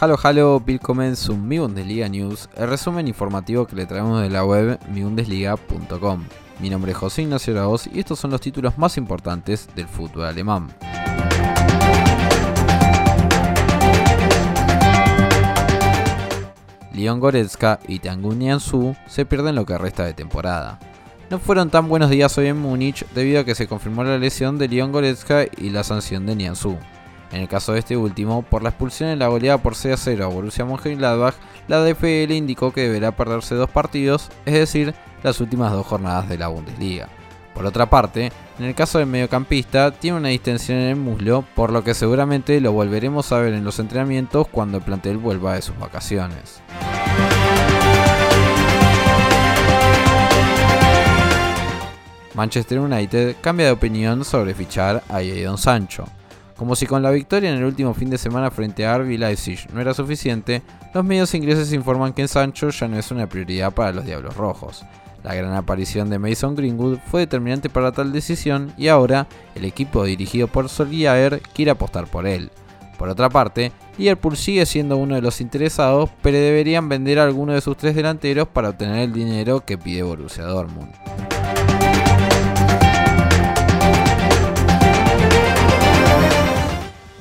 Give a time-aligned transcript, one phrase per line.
[0.00, 4.44] Halo Halo, willkommen zum Mi Bundesliga News, el resumen informativo que le traemos de la
[4.44, 6.24] web mibundesliga.com.
[6.60, 10.26] Mi nombre es José Ignacio Araoz y estos son los títulos más importantes del fútbol
[10.26, 10.68] alemán.
[16.92, 20.78] Leon Goretzka y Tangun Nianzú se pierden lo que resta de temporada.
[21.28, 24.58] No fueron tan buenos días hoy en Múnich debido a que se confirmó la lesión
[24.58, 26.78] de Leon Goretzka y la sanción de Nianzú.
[27.32, 29.96] En el caso de este último, por la expulsión en la goleada por 6 a
[29.96, 31.34] 0 a Borussia Mönchengladbach,
[31.66, 36.38] la DFL indicó que deberá perderse dos partidos, es decir, las últimas dos jornadas de
[36.38, 37.08] la Bundesliga.
[37.54, 41.70] Por otra parte, en el caso del mediocampista, tiene una distensión en el muslo, por
[41.70, 45.62] lo que seguramente lo volveremos a ver en los entrenamientos cuando el plantel vuelva de
[45.62, 46.62] sus vacaciones.
[52.34, 56.04] Manchester United cambia de opinión sobre fichar a Jadon Sancho.
[56.58, 59.68] Como si con la victoria en el último fin de semana frente a RB Leipzig
[59.72, 60.60] no era suficiente,
[60.92, 64.84] los medios ingleses informan que Sancho ya no es una prioridad para los Diablos Rojos.
[65.22, 70.02] La gran aparición de Mason Greenwood fue determinante para tal decisión y ahora el equipo
[70.02, 72.50] dirigido por Solskjaer quiere apostar por él.
[72.98, 77.52] Por otra parte, Liverpool sigue siendo uno de los interesados, pero deberían vender a alguno
[77.52, 80.90] de sus tres delanteros para obtener el dinero que pide Borussia Dortmund.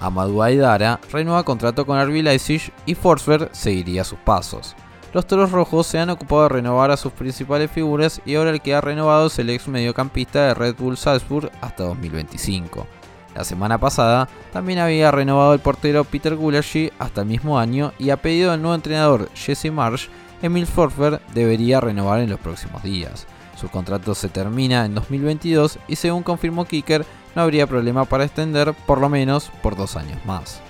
[0.00, 4.74] Amadou Aidara renueva contrato con RB Leipzig y Forsberg seguiría sus pasos.
[5.12, 8.60] Los Toros Rojos se han ocupado de renovar a sus principales figuras y ahora el
[8.60, 12.86] que ha renovado es el ex mediocampista de Red Bull Salzburg hasta 2025.
[13.34, 18.10] La semana pasada también había renovado el portero Peter Gulaschi hasta el mismo año y
[18.10, 20.08] a pedido del nuevo entrenador Jesse Marsh,
[20.42, 23.26] Emil Forsberg debería renovar en los próximos días.
[23.60, 27.04] Su contrato se termina en 2022 y según confirmó Kicker,
[27.34, 30.60] no habría problema para extender por lo menos por dos años más.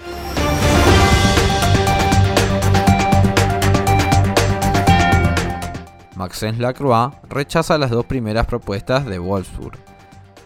[6.21, 9.79] Maxence Lacroix rechaza las dos primeras propuestas de Wolfsburg.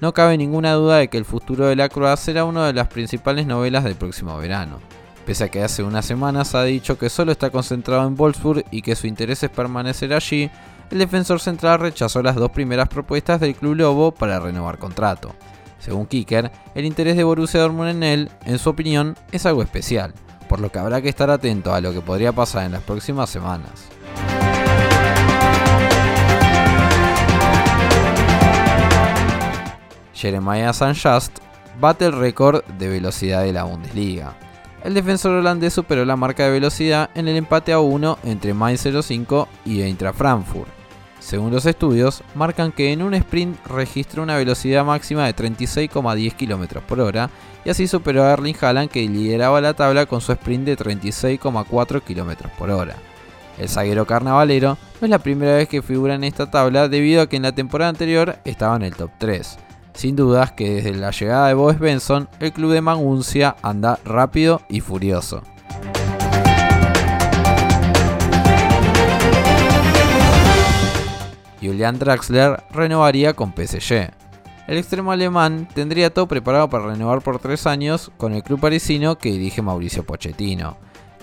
[0.00, 3.46] No cabe ninguna duda de que el futuro de Lacroix será una de las principales
[3.46, 4.78] novelas del próximo verano.
[5.26, 8.82] Pese a que hace unas semanas ha dicho que solo está concentrado en Wolfsburg y
[8.82, 10.50] que su interés es permanecer allí,
[10.90, 15.34] el defensor central rechazó las dos primeras propuestas del club Lobo para renovar contrato.
[15.84, 20.14] Según Kicker, el interés de Borussia Dortmund en él, en su opinión, es algo especial,
[20.48, 23.28] por lo que habrá que estar atento a lo que podría pasar en las próximas
[23.28, 23.90] semanas.
[30.14, 31.36] Jeremiah Sanjast
[31.78, 34.38] bate el récord de velocidad de la Bundesliga.
[34.82, 38.88] El defensor holandés superó la marca de velocidad en el empate a 1 entre Mainz
[39.06, 40.73] 05 y Eintracht Frankfurt.
[41.24, 46.82] Según los estudios, marcan que en un sprint registró una velocidad máxima de 36,10 km
[46.82, 47.30] por hora
[47.64, 52.02] y así superó a Erling Haaland que lideraba la tabla con su sprint de 36,4
[52.02, 52.96] km por hora.
[53.58, 57.26] El zaguero carnavalero no es la primera vez que figura en esta tabla debido a
[57.26, 59.56] que en la temporada anterior estaba en el top 3.
[59.94, 64.60] Sin dudas que desde la llegada de Boes Benson, el club de Maguncia anda rápido
[64.68, 65.42] y furioso.
[71.64, 74.10] Julian Draxler renovaría con PSG.
[74.66, 79.16] El extremo alemán tendría todo preparado para renovar por tres años con el club parisino
[79.16, 80.76] que dirige Mauricio Pochettino.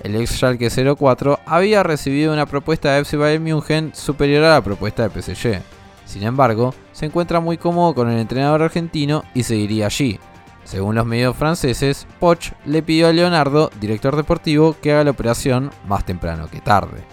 [0.03, 4.63] El ex Schalke 04 había recibido una propuesta de FC Bayern München superior a la
[4.63, 5.61] propuesta de PSG.
[6.05, 10.19] Sin embargo, se encuentra muy cómodo con el entrenador argentino y seguiría allí.
[10.63, 15.71] Según los medios franceses, Poch le pidió a Leonardo, director deportivo, que haga la operación
[15.87, 17.03] más temprano que tarde.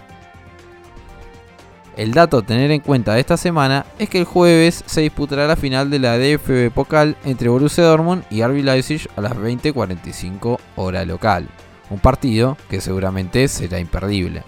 [1.98, 5.48] El dato a tener en cuenta de esta semana es que el jueves se disputará
[5.48, 10.60] la final de la DFB Pokal entre Borussia Dortmund y RB Leipzig a las 20:45
[10.76, 11.48] hora local,
[11.90, 14.44] un partido que seguramente será imperdible.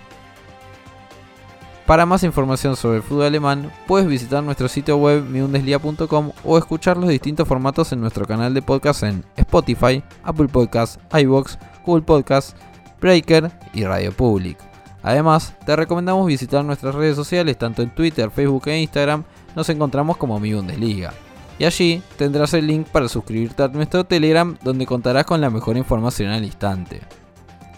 [1.87, 6.99] Para más información sobre el fútbol alemán, puedes visitar nuestro sitio web miundeslia.com o escuchar
[6.99, 12.55] los distintos formatos en nuestro canal de podcast en Spotify, Apple Podcasts, iBox, Google Podcasts,
[13.01, 14.70] Breaker y Radio Public.
[15.03, 19.25] Además, te recomendamos visitar nuestras redes sociales, tanto en Twitter, Facebook e Instagram,
[19.57, 21.13] nos encontramos como Mi Bundesliga.
[21.59, 25.77] Y allí tendrás el link para suscribirte a nuestro Telegram, donde contarás con la mejor
[25.77, 27.01] información al instante.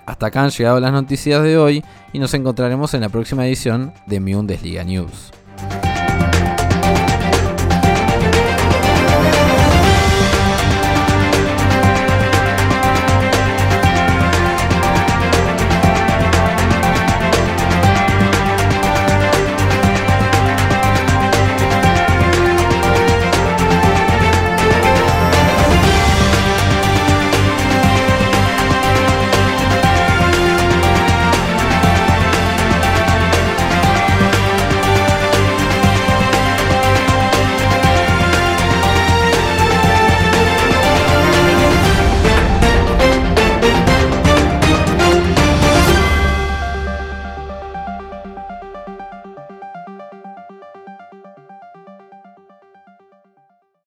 [0.07, 3.93] Hasta acá han llegado las noticias de hoy y nos encontraremos en la próxima edición
[4.07, 5.33] de Mi Bundesliga News.